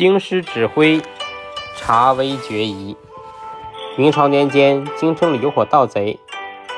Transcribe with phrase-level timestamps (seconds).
[0.00, 1.02] 京师指挥
[1.76, 2.96] 查威决疑。
[3.98, 6.18] 明朝年间，京城里有伙盗贼，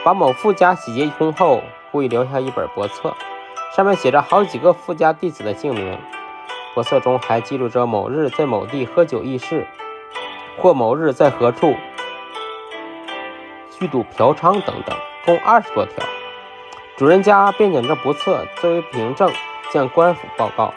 [0.02, 1.62] 把某富家洗劫一空后，
[1.93, 3.14] 故意留下一本簿册，
[3.77, 5.96] 上面写着好几个富家弟子的姓名。
[6.74, 9.68] 簿册中还记录着某日在某地喝酒议事，
[10.58, 11.76] 或某日在何处
[13.78, 16.04] 聚赌嫖娼等等，共二十多条。
[16.96, 19.30] 主人家便将这簿册作为凭证
[19.73, 20.74] 向官府报告。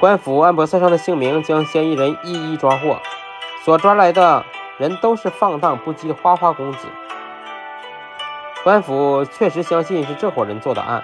[0.00, 2.98] 官府按簿册上的姓名将嫌疑人一一抓获，
[3.64, 4.44] 所抓来的
[4.76, 6.88] 人都是放荡不羁的花花公子。
[8.62, 11.02] 官府确实相信是这伙人做的案，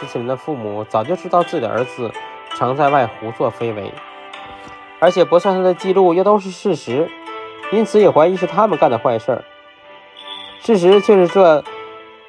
[0.00, 2.10] 这些人的父母早就知道自己的儿子
[2.56, 3.92] 常在外胡作非为，
[4.98, 7.10] 而且簿册上的记录又都是事实，
[7.70, 9.44] 因此也怀疑是他们干的坏事儿。
[10.60, 11.62] 事实却是这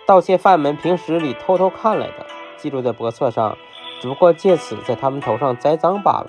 [0.06, 2.26] 盗窃犯们平时里偷偷看来的，
[2.58, 3.58] 记录在簿册上。
[4.02, 6.28] 只不过借此在他们头上栽赃罢了。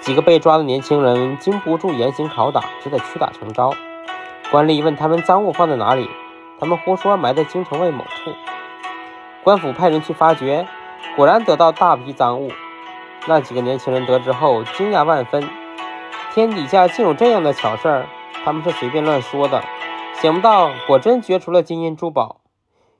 [0.00, 3.74] 几个被抓的年轻人经不住严刑拷打，只得屈打成招。
[4.50, 6.08] 官吏问他们赃物放在哪里，
[6.58, 8.32] 他们胡说埋在京城外某处。
[9.44, 10.66] 官府派人去发掘，
[11.14, 12.50] 果然得到大批赃物。
[13.26, 15.46] 那几个年轻人得知后惊讶万分，
[16.32, 18.06] 天底下竟有这样的巧事儿！
[18.44, 19.62] 他们是随便乱说的，
[20.14, 22.40] 想不到果真掘出了金银珠宝，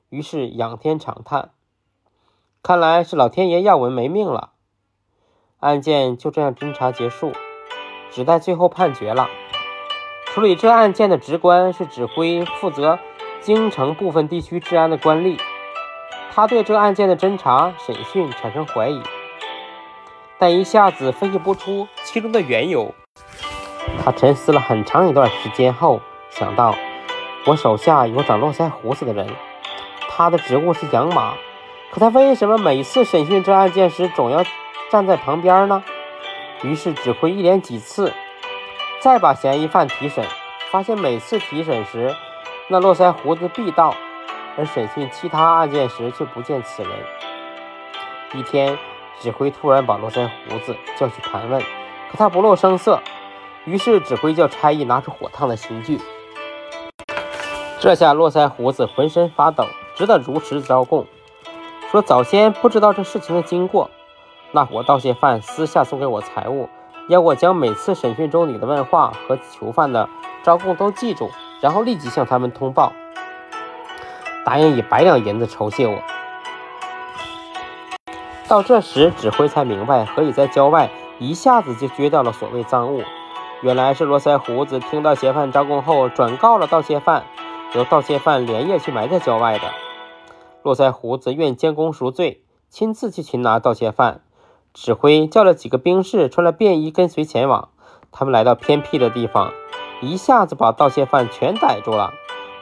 [0.09, 1.49] 于是仰天长叹。
[2.65, 4.51] 看来是老天爷要我们没命了。
[5.59, 7.33] 案件就这样侦查结束，
[8.09, 9.27] 只待最后判决了。
[10.27, 12.99] 处理这案件的职官是指挥负责
[13.41, 15.37] 京城部分地区治安的官吏，
[16.31, 19.03] 他对这案件的侦查审讯产生怀疑，
[20.39, 22.95] 但一下子分析不出其中的缘由。
[24.05, 26.73] 他沉思了很长一段时间后，想到
[27.45, 29.27] 我手下有长络腮胡子的人，
[30.07, 31.33] 他的职务是养马。
[31.93, 34.43] 可他为什么每次审讯这案件时总要
[34.89, 35.83] 站在旁边呢？
[36.63, 38.11] 于是指挥一连几次，
[38.99, 40.25] 再把嫌疑犯提审，
[40.71, 42.15] 发现每次提审时，
[42.67, 43.93] 那络腮胡子必到，
[44.57, 46.91] 而审讯其他案件时却不见此人。
[48.33, 48.75] 一天，
[49.19, 52.99] 指挥突然把络腮胡子叫去盘问，可他不露声色。
[53.65, 56.01] 于是指挥叫差役拿出火烫的刑具。
[57.79, 61.05] 这下络腮胡子浑身发抖，只得如实招供。
[61.93, 63.87] 说早先不知道这事情的经过，
[64.51, 66.67] 那伙盗窃犯私下送给我财物，
[67.07, 70.09] 要我将每次审讯中你的问话和囚犯的
[70.41, 71.29] 招供都记住，
[71.61, 72.91] 然后立即向他们通报，
[74.43, 75.99] 答应以百两银子酬谢我。
[78.47, 80.89] 到这时，指挥才明白何以在郊外
[81.19, 83.03] 一下子就掘掉了所谓赃物，
[83.61, 87.23] 原来是络腮胡子听到嫌犯招供后，转告了盗窃犯，
[87.75, 89.65] 由盗窃犯连夜去埋在郊外的。
[90.63, 94.21] 络腮胡子愿将功赎罪，亲自去擒拿盗窃犯。
[94.73, 97.69] 指挥叫了几个兵士，穿了便衣跟随前往。
[98.11, 99.51] 他们来到偏僻的地方，
[100.01, 102.13] 一下子把盗窃犯全逮住了。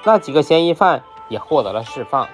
[0.04, 2.28] 那几个嫌疑犯也获得了释放。